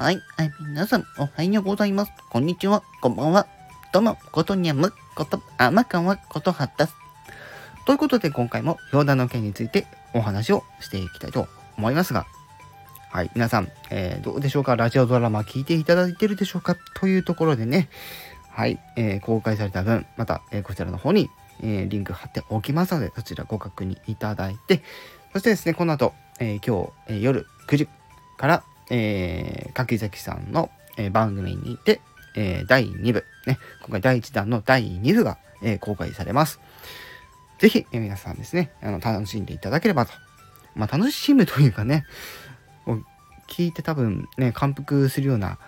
[0.00, 2.12] はい、はい、皆さん、おはようございます。
[2.30, 3.46] こんにちは、こんばんは。
[3.92, 6.94] どうも、ことにゃむ、こと、あまかんは、ことはったす。
[7.84, 12.24] ということで、今回も、ヨーダの件についてお話をしていきたいと思いますが、
[13.10, 14.74] はい、皆さん、えー、どうでしょうか？
[14.74, 16.76] ラジオドラマ聞いていただいてるでしょうか？
[16.94, 17.90] というところでね、
[18.48, 21.28] はい、えー、公開された分、また、えー、こちらの方に、
[21.62, 24.82] えリンク貼っておきますので、そちらご確認いただいて、
[25.34, 27.86] そしてですね、この後、え今日、え夜9時
[28.38, 32.00] から、えー、柿崎さんの、えー、番組にて、
[32.36, 36.60] えー、第2部、ね、今回第1弾の第2部が、えー、公開されます。
[37.58, 40.12] ぜひ、えー、皆さんですね、あの、楽しんでいただければと。
[40.74, 42.04] まあ、楽しむというかね、
[43.50, 45.58] 聞いて多分ね、感服するような、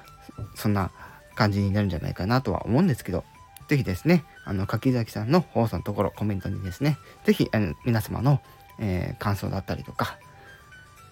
[0.54, 0.91] そんな
[1.34, 3.24] 感じになるんじゃないかなとは思うんですけど、
[3.68, 8.41] ぜひですね、あの、柿崎さんの放送のところ、コメントにですね、ぜひ、あの皆様の、
[8.78, 10.18] えー、感想だったりとか、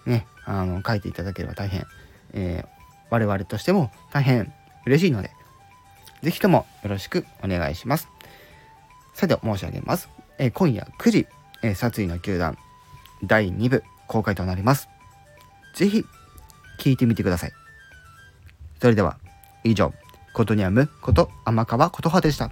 [0.05, 1.85] ね、あの、書いていただければ大変
[2.33, 2.67] えー、
[3.09, 4.53] 我々としても大変
[4.85, 5.31] 嬉しいので、
[6.23, 8.07] ぜひともよろしくお願いします。
[9.13, 10.09] さて申し上げます。
[10.37, 11.27] えー、今夜9時、
[11.63, 12.57] え、殺意の球団
[13.23, 14.89] 第2部公開となります。
[15.75, 16.05] ぜひ
[16.79, 17.51] 聞いてみてください。
[18.79, 19.17] それでは
[19.63, 19.93] 以上、
[20.33, 22.51] ことにゃむこと天川琴葉でした。